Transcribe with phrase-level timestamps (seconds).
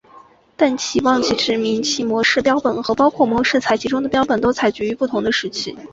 [0.57, 5.77] 但其忘记指明其模式标本和包括模式采集中的标本都采集于不同的日期。